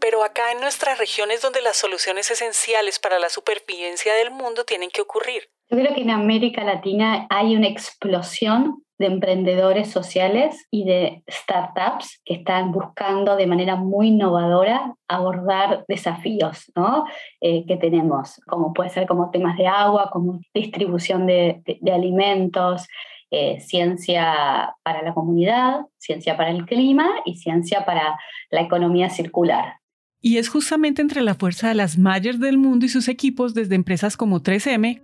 Pero 0.00 0.22
acá 0.22 0.52
en 0.52 0.60
nuestras 0.60 0.98
regiones 0.98 1.40
donde 1.40 1.62
las 1.62 1.78
soluciones 1.78 2.30
esenciales 2.30 2.98
para 2.98 3.18
la 3.18 3.30
supervivencia 3.30 4.12
del 4.14 4.30
mundo 4.30 4.64
tienen 4.64 4.90
que 4.90 5.00
ocurrir. 5.00 5.44
Yo 5.70 5.78
creo 5.78 5.94
que 5.94 6.02
en 6.02 6.10
América 6.10 6.62
Latina 6.62 7.26
hay 7.30 7.56
una 7.56 7.68
explosión 7.68 8.82
de 8.98 9.06
emprendedores 9.06 9.90
sociales 9.90 10.66
y 10.70 10.84
de 10.84 11.24
startups 11.28 12.20
que 12.24 12.34
están 12.34 12.70
buscando 12.70 13.36
de 13.36 13.46
manera 13.46 13.74
muy 13.74 14.08
innovadora 14.08 14.94
abordar 15.08 15.84
desafíos 15.88 16.70
¿no? 16.76 17.04
Eh, 17.40 17.64
que 17.66 17.76
tenemos, 17.76 18.40
como 18.46 18.72
puede 18.72 18.90
ser 18.90 19.06
como 19.06 19.30
temas 19.30 19.56
de 19.56 19.66
agua, 19.66 20.10
como 20.12 20.40
distribución 20.54 21.26
de, 21.26 21.62
alimentos, 21.92 22.86
eh, 23.32 23.58
ciencia 23.60 24.76
para 24.84 25.02
la 25.02 25.12
comunidad, 25.12 25.80
ciencia 25.98 26.36
para 26.36 26.50
el 26.50 26.64
clima 26.66 27.08
y 27.24 27.36
ciencia 27.36 27.84
para 27.84 28.16
la 28.50 28.60
economía 28.60 29.10
circular. 29.10 29.80
Y 30.20 30.38
es 30.38 30.48
justamente 30.48 31.02
entre 31.02 31.22
la 31.22 31.34
fuerza 31.34 31.66
de 31.68 31.74
las 31.74 31.98
Mayers 31.98 32.38
del 32.38 32.58
mundo 32.58 32.86
y 32.86 32.88
sus 32.88 33.08
equipos 33.08 33.54
desde 33.54 33.74
empresas 33.74 34.16
como 34.16 34.40
3M 34.40 35.02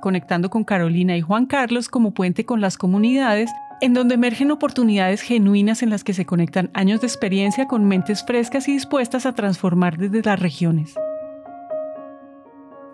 conectando 0.00 0.50
con 0.50 0.64
Carolina 0.64 1.16
y 1.16 1.20
Juan 1.20 1.46
Carlos 1.46 1.88
como 1.88 2.14
puente 2.14 2.44
con 2.44 2.60
las 2.60 2.78
comunidades, 2.78 3.50
en 3.80 3.94
donde 3.94 4.14
emergen 4.14 4.50
oportunidades 4.50 5.20
genuinas 5.20 5.82
en 5.82 5.90
las 5.90 6.04
que 6.04 6.14
se 6.14 6.24
conectan 6.24 6.70
años 6.74 7.00
de 7.00 7.06
experiencia 7.06 7.66
con 7.66 7.86
mentes 7.86 8.24
frescas 8.24 8.68
y 8.68 8.72
dispuestas 8.72 9.26
a 9.26 9.34
transformar 9.34 9.98
desde 9.98 10.22
las 10.22 10.38
regiones. 10.38 10.94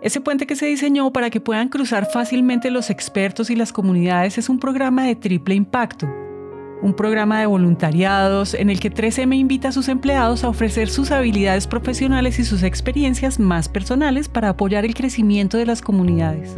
Ese 0.03 0.19
puente 0.19 0.45
que 0.45 0.57
se 0.57 0.65
diseñó 0.65 1.13
para 1.13 1.29
que 1.29 1.39
puedan 1.39 1.69
cruzar 1.69 2.05
fácilmente 2.11 2.69
los 2.71 2.89
expertos 2.89 3.49
y 3.49 3.55
las 3.55 3.71
comunidades 3.71 4.37
es 4.37 4.49
un 4.49 4.59
programa 4.59 5.05
de 5.05 5.15
triple 5.15 5.55
impacto. 5.55 6.07
Un 6.81 6.93
programa 6.93 7.39
de 7.39 7.45
voluntariados 7.45 8.53
en 8.53 8.69
el 8.69 8.81
que 8.81 8.91
3M 8.91 9.33
invita 9.37 9.69
a 9.69 9.71
sus 9.71 9.87
empleados 9.87 10.43
a 10.43 10.49
ofrecer 10.49 10.89
sus 10.89 11.11
habilidades 11.11 11.67
profesionales 11.67 12.37
y 12.37 12.43
sus 12.43 12.63
experiencias 12.63 13.39
más 13.39 13.69
personales 13.69 14.27
para 14.27 14.49
apoyar 14.49 14.83
el 14.83 14.93
crecimiento 14.93 15.57
de 15.57 15.67
las 15.67 15.81
comunidades. 15.81 16.53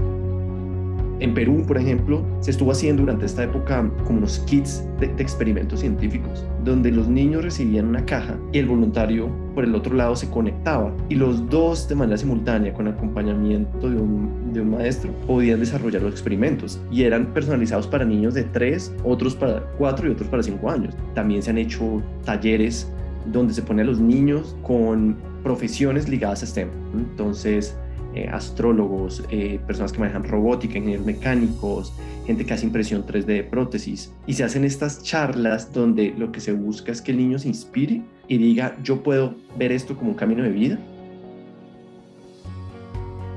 En 1.20 1.34
Perú, 1.34 1.64
por 1.66 1.78
ejemplo, 1.78 2.26
se 2.42 2.52
estuvo 2.52 2.72
haciendo 2.72 3.04
durante 3.04 3.26
esta 3.26 3.44
época 3.44 3.90
como 4.06 4.20
unos 4.20 4.40
kits 4.40 4.84
de, 5.00 5.08
experimentos 5.18 5.80
científicos, 5.80 6.44
donde 6.64 6.92
los 6.92 7.08
niños 7.08 7.44
recibían 7.44 7.88
una 7.88 8.06
caja 8.06 8.38
y 8.52 8.60
el 8.60 8.66
voluntario 8.66 9.30
por 9.54 9.64
el 9.64 9.74
otro 9.76 9.96
lado 9.96 10.16
se 10.16 10.30
conectaba 10.30 10.94
y 11.08 11.16
los 11.16 11.50
dos 11.50 11.88
de 11.88 11.96
manera 11.96 12.18
simultánea 12.18 12.74
con 12.74 12.88
acompañamiento 12.88 13.90
de 13.90 13.96
un, 13.96 14.36
maestro 14.70 15.12
podían 15.28 15.60
desarrollar 15.60 16.02
los 16.02 16.12
experimentos 16.12 16.80
y 16.90 17.04
eran 17.04 17.34
personalizados 17.34 17.88
para 17.88 18.06
niños 18.06 18.34
de 18.34 18.44
3, 18.44 18.96
otros 19.04 19.36
para 19.36 19.62
4 19.78 20.08
y 20.08 20.12
otros 20.12 20.30
para 20.30 20.42
5 20.44 20.70
años. 20.70 20.96
También 21.14 21.44
se 21.44 21.50
han 21.50 21.58
hecho 21.58 22.02
talleres 22.24 22.90
donde 23.32 23.54
se 23.54 23.62
pone 23.62 23.82
a 23.82 23.86
los 23.86 24.00
niños 24.00 24.56
con 24.64 25.18
profesiones 25.44 26.08
ligadas 26.08 26.42
a 26.44 26.46
STEM. 26.46 26.70
Entonces, 26.94 27.78
eh, 28.16 28.30
astrólogos, 28.32 29.24
eh, 29.30 29.60
personas 29.68 29.92
que 29.92 30.00
manejan 30.00 30.24
robótica, 30.24 30.78
ingenieros 30.78 31.06
mecánicos, 31.06 31.94
gente 32.26 32.46
que 32.46 32.54
hace 32.54 32.66
impresión 32.66 33.06
3D 33.06 33.26
de 33.26 33.44
prótesis. 33.44 34.14
Y 34.26 34.34
se 34.34 34.44
hacen 34.44 34.64
estas 34.64 35.04
charlas 35.04 35.74
donde 35.74 36.14
lo 36.18 36.32
que 36.32 36.40
se 36.40 36.54
busca 36.54 36.92
es 36.92 37.02
que 37.02 37.12
el 37.12 37.18
niño 37.18 37.38
se 37.40 37.50
inspire 37.50 38.02
y 38.28 38.38
diga, 38.38 38.78
yo 38.84 39.04
puedo 39.04 39.36
ver 39.58 39.72
esto 39.72 39.96
como 39.98 40.12
un 40.12 40.16
camino 40.16 40.44
de 40.44 40.50
vida. 40.50 40.80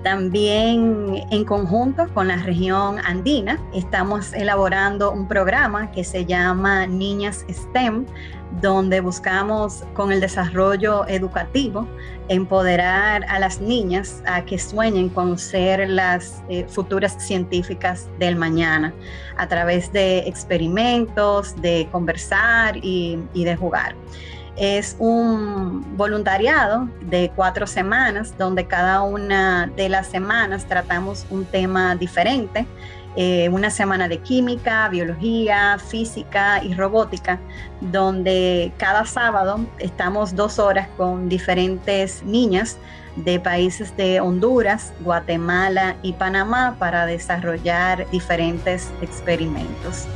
También 0.08 1.22
en 1.30 1.44
conjunto 1.44 2.08
con 2.14 2.28
la 2.28 2.36
región 2.36 2.98
andina 3.04 3.60
estamos 3.74 4.32
elaborando 4.32 5.12
un 5.12 5.28
programa 5.28 5.92
que 5.92 6.02
se 6.02 6.24
llama 6.24 6.86
Niñas 6.86 7.44
STEM, 7.50 8.06
donde 8.62 9.02
buscamos 9.02 9.84
con 9.92 10.10
el 10.10 10.22
desarrollo 10.22 11.06
educativo 11.08 11.86
empoderar 12.28 13.26
a 13.28 13.38
las 13.38 13.60
niñas 13.60 14.22
a 14.24 14.46
que 14.46 14.58
sueñen 14.58 15.10
con 15.10 15.36
ser 15.36 15.86
las 15.90 16.42
eh, 16.48 16.64
futuras 16.66 17.14
científicas 17.18 18.08
del 18.18 18.36
mañana 18.36 18.94
a 19.36 19.46
través 19.46 19.92
de 19.92 20.20
experimentos, 20.20 21.54
de 21.60 21.86
conversar 21.92 22.78
y, 22.78 23.18
y 23.34 23.44
de 23.44 23.56
jugar. 23.56 23.94
Es 24.58 24.96
un 24.98 25.96
voluntariado 25.96 26.88
de 27.00 27.30
cuatro 27.34 27.66
semanas 27.66 28.36
donde 28.36 28.66
cada 28.66 29.02
una 29.02 29.70
de 29.76 29.88
las 29.88 30.08
semanas 30.08 30.64
tratamos 30.66 31.26
un 31.30 31.44
tema 31.44 31.94
diferente 31.94 32.66
eh, 33.20 33.48
una 33.48 33.68
semana 33.68 34.06
de 34.06 34.18
química, 34.18 34.88
biología, 34.88 35.76
física 35.78 36.62
y 36.62 36.74
robótica, 36.74 37.40
donde 37.80 38.72
cada 38.76 39.04
sábado 39.06 39.58
estamos 39.80 40.36
dos 40.36 40.60
horas 40.60 40.86
con 40.96 41.28
diferentes 41.28 42.22
niñas 42.22 42.76
de 43.16 43.40
países 43.40 43.96
de 43.96 44.20
Honduras, 44.20 44.92
Guatemala 45.00 45.96
y 46.02 46.12
Panamá 46.12 46.76
para 46.78 47.06
desarrollar 47.06 48.08
diferentes 48.12 48.88
experimentos. 49.02 50.06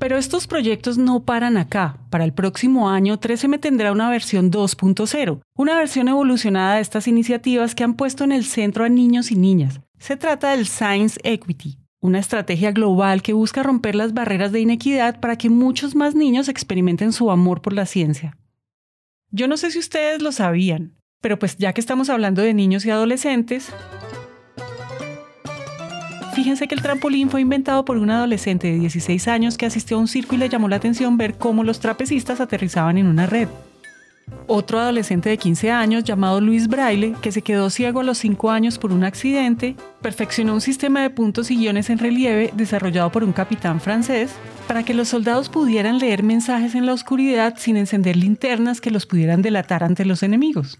Pero 0.00 0.16
estos 0.16 0.46
proyectos 0.46 0.98
no 0.98 1.24
paran 1.24 1.58
acá. 1.58 1.98
Para 2.08 2.24
el 2.24 2.32
próximo 2.32 2.88
año, 2.88 3.20
3M 3.20 3.60
tendrá 3.60 3.92
una 3.92 4.10
versión 4.10 4.50
2.0, 4.50 5.42
una 5.54 5.76
versión 5.76 6.08
evolucionada 6.08 6.76
de 6.76 6.80
estas 6.80 7.06
iniciativas 7.06 7.74
que 7.76 7.84
han 7.84 7.94
puesto 7.94 8.24
en 8.24 8.32
el 8.32 8.44
centro 8.44 8.84
a 8.84 8.88
niños 8.88 9.30
y 9.30 9.36
niñas, 9.36 9.80
se 9.98 10.16
trata 10.16 10.52
del 10.52 10.66
Science 10.66 11.20
Equity, 11.22 11.78
una 12.00 12.18
estrategia 12.18 12.72
global 12.72 13.20
que 13.20 13.34
busca 13.34 13.62
romper 13.62 13.94
las 13.94 14.14
barreras 14.14 14.50
de 14.50 14.60
inequidad 14.60 15.20
para 15.20 15.36
que 15.36 15.50
muchos 15.50 15.94
más 15.94 16.14
niños 16.14 16.48
experimenten 16.48 17.12
su 17.12 17.30
amor 17.30 17.60
por 17.60 17.74
la 17.74 17.84
ciencia. 17.84 18.38
Yo 19.30 19.46
no 19.46 19.58
sé 19.58 19.70
si 19.70 19.78
ustedes 19.78 20.22
lo 20.22 20.32
sabían, 20.32 20.96
pero 21.20 21.38
pues 21.38 21.58
ya 21.58 21.74
que 21.74 21.82
estamos 21.82 22.08
hablando 22.08 22.40
de 22.40 22.54
niños 22.54 22.86
y 22.86 22.90
adolescentes, 22.90 23.70
fíjense 26.34 26.68
que 26.68 26.74
el 26.74 26.82
trampolín 26.82 27.30
fue 27.30 27.40
inventado 27.40 27.84
por 27.84 27.96
un 27.96 28.10
adolescente 28.10 28.68
de 28.68 28.78
16 28.78 29.28
años 29.28 29.58
que 29.58 29.66
asistió 29.66 29.96
a 29.96 30.00
un 30.00 30.08
circo 30.08 30.34
y 30.34 30.38
le 30.38 30.48
llamó 30.48 30.68
la 30.68 30.76
atención 30.76 31.16
ver 31.16 31.38
cómo 31.38 31.64
los 31.64 31.80
trapecistas 31.80 32.40
aterrizaban 32.40 32.98
en 32.98 33.06
una 33.06 33.26
red. 33.26 33.48
Otro 34.46 34.78
adolescente 34.78 35.28
de 35.28 35.38
15 35.38 35.70
años 35.70 36.04
llamado 36.04 36.40
Luis 36.40 36.68
Braille, 36.68 37.14
que 37.20 37.32
se 37.32 37.42
quedó 37.42 37.70
ciego 37.70 38.00
a 38.00 38.04
los 38.04 38.18
5 38.18 38.50
años 38.50 38.78
por 38.78 38.92
un 38.92 39.04
accidente, 39.04 39.76
perfeccionó 40.02 40.54
un 40.54 40.60
sistema 40.60 41.02
de 41.02 41.10
puntos 41.10 41.50
y 41.50 41.56
guiones 41.56 41.90
en 41.90 41.98
relieve 41.98 42.50
desarrollado 42.54 43.10
por 43.10 43.24
un 43.24 43.32
capitán 43.32 43.80
francés 43.80 44.32
para 44.66 44.84
que 44.84 44.94
los 44.94 45.08
soldados 45.08 45.48
pudieran 45.48 45.98
leer 45.98 46.22
mensajes 46.22 46.74
en 46.74 46.86
la 46.86 46.94
oscuridad 46.94 47.54
sin 47.58 47.76
encender 47.76 48.16
linternas 48.16 48.80
que 48.80 48.90
los 48.90 49.06
pudieran 49.06 49.42
delatar 49.42 49.82
ante 49.82 50.04
los 50.04 50.22
enemigos. 50.22 50.78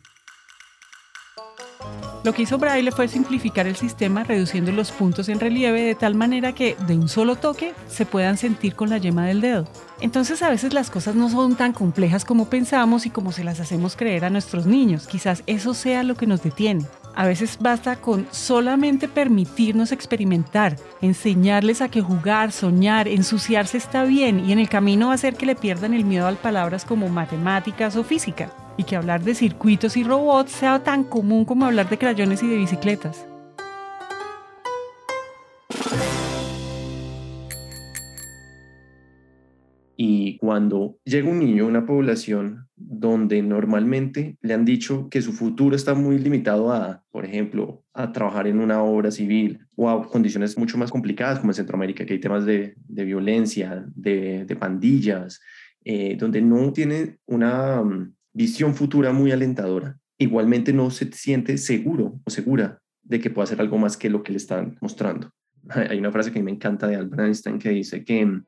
Lo 2.22 2.34
que 2.34 2.42
hizo 2.42 2.58
Braille 2.58 2.92
fue 2.92 3.08
simplificar 3.08 3.66
el 3.66 3.76
sistema 3.76 4.24
reduciendo 4.24 4.72
los 4.72 4.90
puntos 4.92 5.30
en 5.30 5.40
relieve 5.40 5.80
de 5.80 5.94
tal 5.94 6.14
manera 6.14 6.52
que 6.52 6.76
de 6.86 6.94
un 6.94 7.08
solo 7.08 7.36
toque 7.36 7.72
se 7.88 8.04
puedan 8.04 8.36
sentir 8.36 8.74
con 8.74 8.90
la 8.90 8.98
yema 8.98 9.24
del 9.26 9.40
dedo. 9.40 9.66
Entonces 10.02 10.42
a 10.42 10.50
veces 10.50 10.74
las 10.74 10.90
cosas 10.90 11.14
no 11.14 11.30
son 11.30 11.56
tan 11.56 11.72
complejas 11.72 12.26
como 12.26 12.50
pensamos 12.50 13.06
y 13.06 13.10
como 13.10 13.32
se 13.32 13.42
las 13.42 13.58
hacemos 13.58 13.96
creer 13.96 14.26
a 14.26 14.30
nuestros 14.30 14.66
niños. 14.66 15.06
Quizás 15.06 15.42
eso 15.46 15.72
sea 15.72 16.02
lo 16.02 16.14
que 16.14 16.26
nos 16.26 16.42
detiene. 16.42 16.84
A 17.14 17.26
veces 17.26 17.56
basta 17.58 17.96
con 17.96 18.26
solamente 18.30 19.08
permitirnos 19.08 19.90
experimentar, 19.90 20.76
enseñarles 21.00 21.80
a 21.80 21.88
que 21.88 22.02
jugar, 22.02 22.52
soñar, 22.52 23.08
ensuciarse 23.08 23.78
está 23.78 24.04
bien 24.04 24.44
y 24.44 24.52
en 24.52 24.58
el 24.58 24.68
camino 24.68 25.10
hacer 25.10 25.36
que 25.36 25.46
le 25.46 25.56
pierdan 25.56 25.94
el 25.94 26.04
miedo 26.04 26.28
a 26.28 26.32
palabras 26.32 26.84
como 26.84 27.08
matemáticas 27.08 27.96
o 27.96 28.04
física 28.04 28.52
y 28.76 28.84
que 28.84 28.96
hablar 28.96 29.22
de 29.22 29.34
circuitos 29.34 29.96
y 29.96 30.04
robots 30.04 30.52
sea 30.52 30.82
tan 30.82 31.04
común 31.04 31.44
como 31.44 31.66
hablar 31.66 31.88
de 31.88 31.98
crayones 31.98 32.42
y 32.42 32.48
de 32.48 32.56
bicicletas. 32.56 33.26
Y 40.02 40.38
cuando 40.38 40.96
llega 41.04 41.28
un 41.28 41.40
niño 41.40 41.64
a 41.64 41.68
una 41.68 41.84
población 41.84 42.70
donde 42.74 43.42
normalmente 43.42 44.38
le 44.40 44.54
han 44.54 44.64
dicho 44.64 45.10
que 45.10 45.20
su 45.20 45.34
futuro 45.34 45.76
está 45.76 45.92
muy 45.92 46.18
limitado 46.18 46.72
a, 46.72 47.04
por 47.10 47.26
ejemplo, 47.26 47.84
a 47.92 48.10
trabajar 48.10 48.46
en 48.46 48.60
una 48.60 48.82
obra 48.82 49.10
civil 49.10 49.60
o 49.76 49.90
a 49.90 50.08
condiciones 50.08 50.56
mucho 50.56 50.78
más 50.78 50.90
complicadas 50.90 51.40
como 51.40 51.50
en 51.50 51.56
Centroamérica, 51.56 52.06
que 52.06 52.14
hay 52.14 52.18
temas 52.18 52.46
de, 52.46 52.74
violencia, 52.88 53.84
de, 53.94 54.56
pandillas, 54.58 55.42
eh, 55.84 56.16
donde 56.18 56.40
no 56.40 56.72
tiene 56.72 57.18
una 57.26 57.82
mm, 57.82 58.14
visión 58.32 58.74
futura 58.74 59.12
muy 59.12 59.32
alentadora, 59.32 59.98
igualmente 60.18 60.72
no 60.72 60.90
se 60.90 61.10
siente 61.12 61.58
seguro 61.58 62.20
o 62.24 62.30
segura 62.30 62.80
de 63.02 63.20
que 63.20 63.30
pueda 63.30 63.44
hacer 63.44 63.60
algo 63.60 63.78
más 63.78 63.96
que 63.96 64.10
lo 64.10 64.22
que 64.22 64.32
le 64.32 64.38
están 64.38 64.78
mostrando. 64.80 65.30
Hay 65.68 65.98
una 65.98 66.12
frase 66.12 66.32
que 66.32 66.42
me 66.42 66.50
encanta 66.50 66.86
de 66.86 66.96
Albert 66.96 67.22
Einstein 67.22 67.58
que 67.58 67.70
dice 67.70 68.04
que 68.04 68.40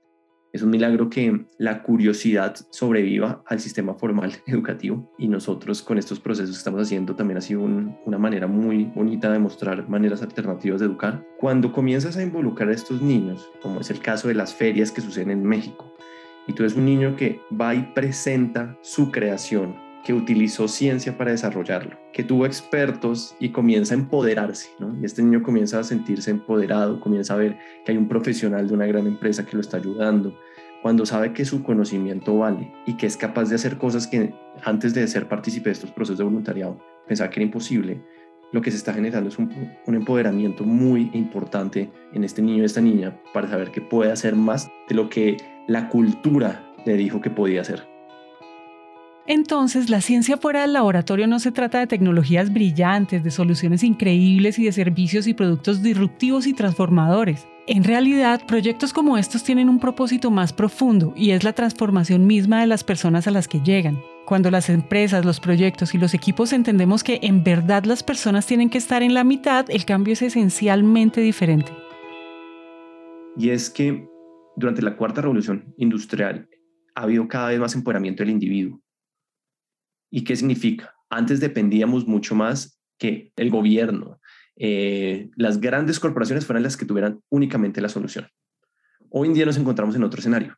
Es 0.53 0.62
un 0.62 0.69
milagro 0.69 1.09
que 1.09 1.47
la 1.59 1.83
curiosidad 1.83 2.55
sobreviva 2.71 3.43
al 3.47 3.59
sistema 3.59 3.95
formal 3.95 4.33
educativo 4.47 5.11
y 5.19 5.29
nosotros 5.29 5.83
con 5.83 5.97
estos 5.97 6.21
procesos 6.21 6.57
que 6.57 6.59
estamos 6.59 6.83
haciendo 6.83 7.17
también 7.17 7.39
ha 7.39 7.41
sido 7.41 7.62
una 7.62 8.19
manera 8.19 8.47
muy 8.47 8.85
bonita 8.95 9.33
de 9.33 9.39
mostrar 9.39 9.89
maneras 9.89 10.23
alternativas 10.23 10.81
de 10.81 10.87
educar. 10.87 11.25
Cuando 11.41 11.73
comienzas 11.73 12.19
a 12.19 12.23
involucrar 12.23 12.69
a 12.69 12.75
estos 12.75 13.01
niños, 13.01 13.51
como 13.62 13.81
es 13.81 13.91
el 13.91 14.01
caso 14.01 14.29
de 14.29 14.35
las 14.35 14.55
ferias 14.55 14.93
que 14.93 15.01
suceden 15.01 15.31
en 15.31 15.43
México, 15.43 15.93
y 16.47 16.53
tú 16.53 16.63
eres 16.63 16.77
un 16.77 16.85
niño 16.85 17.17
que 17.17 17.41
va 17.59 17.75
y 17.75 17.83
presenta 17.95 18.77
su 18.83 19.11
creación, 19.11 19.77
que 20.05 20.13
utilizó 20.13 20.69
ciencia 20.69 21.17
para 21.17 21.31
desarrollarlo, 21.31 21.97
que 22.13 22.25
tuvo 22.25 22.47
expertos 22.47 23.37
y 23.39 23.51
comienza 23.51 23.95
a 23.95 23.99
empoderarse, 23.99 24.71
¿no? 24.79 24.97
Y 25.01 25.05
este 25.05 25.23
niño 25.23 25.43
comienza 25.43 25.79
a 25.79 25.85
sentirse 25.85 26.31
empoderado, 26.31 27.01
comienza 27.01 27.35
a 27.35 27.39
ver 27.39 27.57
que 27.85 27.93
hay 27.93 27.99
un 27.99 28.09
profesional 28.09 28.67
de 28.67 28.75
una 28.75 28.87
gran 28.87 29.07
empresa 29.07 29.47
que 29.47 29.57
lo 29.57 29.61
está 29.61 29.77
ayudando, 29.77 30.37
cuando 30.83 31.07
sabe 31.07 31.33
que 31.33 31.45
su 31.45 31.63
conocimiento 31.63 32.37
vale 32.37 32.73
y 32.87 32.97
que 32.97 33.07
es 33.07 33.17
capaz 33.17 33.49
de 33.49 33.55
hacer 33.55 33.79
cosas 33.79 34.09
que 34.09 34.35
antes 34.65 34.93
de 34.95 35.07
ser 35.07 35.29
partícipe 35.29 35.69
de 35.69 35.75
estos 35.75 35.93
procesos 35.93 36.19
de 36.19 36.25
voluntariado 36.25 36.83
pensaba 37.07 37.31
que 37.31 37.39
era 37.39 37.47
imposible, 37.47 38.03
lo 38.51 38.61
que 38.61 38.71
se 38.71 38.77
está 38.77 38.93
generando 38.93 39.29
es 39.29 39.39
un, 39.39 39.51
un 39.87 39.95
empoderamiento 39.95 40.65
muy 40.65 41.11
importante 41.15 41.91
en 42.13 42.25
este 42.25 42.43
niño 42.43 42.63
y 42.63 42.67
esta 42.67 42.81
niña 42.81 43.17
para 43.33 43.49
saber 43.49 43.71
que 43.71 43.81
puede 43.81 44.11
hacer 44.11 44.35
más 44.35 44.69
de 44.89 44.95
lo 44.97 45.09
que 45.09 45.37
la 45.66 45.88
cultura 45.88 46.64
le 46.85 46.97
dijo 46.97 47.21
que 47.21 47.31
podía 47.31 47.61
hacer. 47.61 47.92
Entonces, 49.26 49.88
la 49.88 50.00
ciencia 50.00 50.37
fuera 50.37 50.62
del 50.62 50.73
laboratorio 50.73 51.28
no 51.28 51.38
se 51.38 51.52
trata 51.52 51.78
de 51.78 51.87
tecnologías 51.87 52.52
brillantes, 52.52 53.23
de 53.23 53.31
soluciones 53.31 53.85
increíbles 53.85 54.59
y 54.59 54.64
de 54.64 54.73
servicios 54.73 55.28
y 55.28 55.35
productos 55.35 55.81
disruptivos 55.81 56.47
y 56.49 56.54
transformadores. 56.54 57.47
En 57.69 57.85
realidad, 57.85 58.45
proyectos 58.47 58.92
como 58.92 59.16
estos 59.16 59.45
tienen 59.45 59.69
un 59.69 59.78
propósito 59.78 60.33
más 60.33 60.52
profundo 60.52 61.14
y 61.16 61.31
es 61.31 61.45
la 61.45 61.52
transformación 61.52 62.26
misma 62.26 62.61
de 62.61 62.66
las 62.66 62.83
personas 62.83 63.28
a 63.28 63.31
las 63.31 63.47
que 63.47 63.61
llegan. 63.61 64.00
Cuando 64.26 64.50
las 64.50 64.69
empresas, 64.69 65.25
los 65.25 65.38
proyectos 65.38 65.95
y 65.95 65.99
los 65.99 66.14
equipos 66.14 66.52
entendemos 66.52 67.04
que 67.04 67.21
en 67.23 67.45
verdad 67.45 67.85
las 67.85 68.02
personas 68.02 68.47
tienen 68.47 68.71
que 68.71 68.78
estar 68.78 69.04
en 69.04 69.14
la 69.14 69.23
mitad, 69.23 69.66
el 69.69 69.85
cambio 69.85 70.14
es 70.14 70.23
esencialmente 70.23 71.21
diferente. 71.21 71.73
Y 73.37 73.50
es 73.50 73.71
que 73.71 74.12
durante 74.56 74.82
la 74.82 74.97
cuarta 74.97 75.21
revolución 75.21 75.75
industrial 75.76 76.49
ha 76.94 77.02
habido 77.02 77.26
cada 77.28 77.49
vez 77.49 77.59
más 77.59 77.75
empoderamiento 77.75 78.23
del 78.23 78.30
individuo. 78.30 78.80
¿Y 80.11 80.25
qué 80.25 80.37
significa? 80.37 80.94
Antes 81.09 81.40
dependíamos 81.40 82.06
mucho 82.06 82.35
más 82.35 82.78
que 82.99 83.32
el 83.37 83.50
gobierno, 83.50 84.21
eh, 84.56 85.30
las 85.37 85.61
grandes 85.61 85.99
corporaciones 85.99 86.47
fueran 86.47 86.62
las 86.62 86.76
que 86.76 86.85
tuvieran 86.85 87.21
únicamente 87.30 87.80
la 87.80 87.88
solución. 87.88 88.28
Hoy 89.09 89.28
en 89.28 89.35
día 89.35 89.47
nos 89.47 89.56
encontramos 89.56 89.97
en 89.97 90.04
otro 90.04 90.21
escenario, 90.21 90.56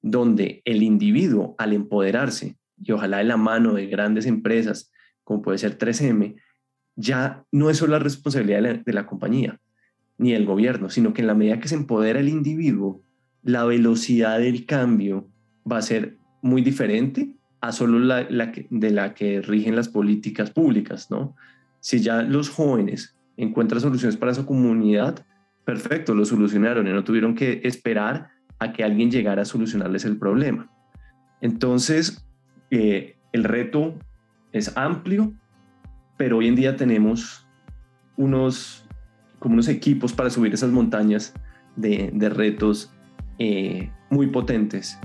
donde 0.00 0.62
el 0.64 0.82
individuo, 0.82 1.54
al 1.58 1.72
empoderarse, 1.72 2.56
y 2.76 2.92
ojalá 2.92 3.18
de 3.18 3.24
la 3.24 3.36
mano 3.36 3.74
de 3.74 3.86
grandes 3.86 4.26
empresas, 4.26 4.90
como 5.24 5.42
puede 5.42 5.58
ser 5.58 5.78
3M, 5.78 6.40
ya 6.96 7.44
no 7.52 7.70
es 7.70 7.78
solo 7.78 7.92
la 7.92 7.98
responsabilidad 7.98 8.62
de 8.62 8.62
la, 8.62 8.82
de 8.82 8.92
la 8.92 9.06
compañía 9.06 9.60
ni 10.18 10.32
del 10.32 10.46
gobierno, 10.46 10.88
sino 10.88 11.12
que 11.12 11.20
en 11.20 11.26
la 11.26 11.34
medida 11.34 11.58
que 11.58 11.68
se 11.68 11.74
empodera 11.74 12.20
el 12.20 12.28
individuo, 12.28 13.02
la 13.42 13.64
velocidad 13.64 14.38
del 14.38 14.66
cambio 14.66 15.28
va 15.70 15.78
a 15.78 15.82
ser 15.82 16.18
muy 16.42 16.62
diferente 16.62 17.34
a 17.60 17.72
solo 17.72 17.98
la, 17.98 18.24
de 18.24 18.90
la 18.90 19.14
que 19.14 19.40
rigen 19.40 19.76
las 19.76 19.88
políticas 19.88 20.50
públicas, 20.50 21.10
¿no? 21.10 21.36
Si 21.80 22.00
ya 22.00 22.22
los 22.22 22.48
jóvenes 22.48 23.16
encuentran 23.36 23.80
soluciones 23.80 24.16
para 24.16 24.34
su 24.34 24.46
comunidad, 24.46 25.24
perfecto, 25.64 26.14
lo 26.14 26.24
solucionaron 26.24 26.86
y 26.86 26.92
no 26.92 27.04
tuvieron 27.04 27.34
que 27.34 27.60
esperar 27.64 28.30
a 28.58 28.72
que 28.72 28.84
alguien 28.84 29.10
llegara 29.10 29.42
a 29.42 29.44
solucionarles 29.44 30.04
el 30.04 30.16
problema. 30.18 30.70
Entonces, 31.40 32.24
eh, 32.70 33.16
el 33.32 33.44
reto 33.44 33.98
es 34.52 34.76
amplio, 34.76 35.32
pero 36.16 36.38
hoy 36.38 36.48
en 36.48 36.56
día 36.56 36.76
tenemos 36.76 37.46
unos, 38.16 38.86
como 39.38 39.54
unos 39.54 39.68
equipos 39.68 40.12
para 40.12 40.30
subir 40.30 40.54
esas 40.54 40.70
montañas 40.70 41.34
de 41.76 42.28
retos 42.28 42.92
eh, 43.42 43.90
muy 44.08 44.28
potentes. 44.28 44.98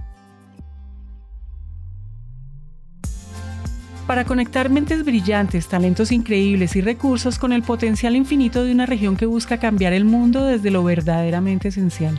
Para 4.06 4.26
conectar 4.26 4.70
mentes 4.70 5.04
brillantes, 5.04 5.68
talentos 5.68 6.12
increíbles 6.12 6.76
y 6.76 6.82
recursos 6.82 7.40
con 7.40 7.52
el 7.52 7.64
potencial 7.64 8.16
infinito 8.16 8.64
de 8.64 8.72
una 8.72 8.86
región 8.86 9.18
que 9.18 9.26
busca 9.26 9.58
cambiar 9.58 9.92
el 9.92 10.06
mundo 10.06 10.46
desde 10.46 10.70
lo 10.70 10.84
verdaderamente 10.84 11.70
esencial. 11.70 12.18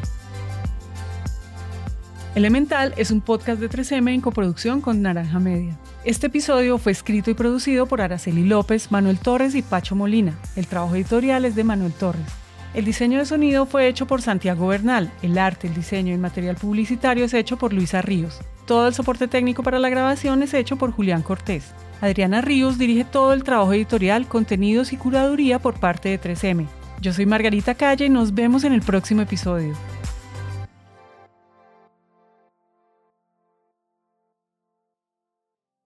Elemental 2.35 2.95
es 2.97 3.11
un 3.11 3.21
podcast 3.21 3.61
de 3.61 3.71
3M 3.71 4.13
en 4.13 4.21
coproducción 4.21 4.81
con 4.81 5.01
Naranja 5.01 5.39
Media. 5.39 5.79
Este 6.05 6.27
episodio 6.27 6.79
fue 6.79 6.93
escrito 6.93 7.31
y 7.31 7.35
producido 7.35 7.87
por 7.87 8.01
Araceli 8.01 8.45
López, 8.45 8.91
Manuel 8.91 9.19
Torres 9.21 9.55
y 9.55 9.63
Pacho 9.63 9.95
Molina. 9.95 10.37
El 10.57 10.67
trabajo 10.67 10.95
editorial 10.97 11.45
es 11.45 11.55
de 11.55 11.65
Manuel 11.65 11.93
Torres. 11.93 12.48
El 12.75 12.85
diseño 12.85 13.19
de 13.19 13.27
sonido 13.27 13.67
fue 13.67 13.89
hecho 13.89 14.07
por 14.07 14.21
Santiago 14.21 14.69
Bernal. 14.69 15.11
El 15.23 15.39
arte, 15.39 15.67
el 15.67 15.75
diseño 15.75 16.11
y 16.11 16.15
el 16.15 16.21
material 16.21 16.57
publicitario 16.57 17.25
es 17.25 17.35
hecho 17.35 17.57
por 17.57 17.73
Luisa 17.73 18.03
Ríos. 18.03 18.41
Todo 18.67 18.89
el 18.89 18.95
soporte 18.95 19.27
técnico 19.27 19.63
para 19.63 19.79
la 19.79 19.89
grabación 19.89 20.43
es 20.43 20.53
hecho 20.53 20.77
por 20.77 20.93
Julián 20.93 21.23
Cortés. 21.23 21.73
Adriana 22.01 22.43
Ríos 22.43 22.79
dirige 22.79 23.05
todo 23.05 23.33
el 23.33 23.43
trabajo 23.43 23.73
editorial, 23.73 24.29
contenidos 24.29 24.93
y 24.93 24.97
curaduría 24.97 25.59
por 25.59 25.81
parte 25.81 26.11
de 26.11 26.21
3M. 26.21 26.67
Yo 27.01 27.13
soy 27.13 27.27
Margarita 27.27 27.75
Calle 27.75 28.07
y 28.07 28.11
nos 28.11 28.35
vemos 28.35 28.65
en 28.65 28.73
el 28.73 28.83
próximo 28.83 29.23
episodio. 29.23 29.75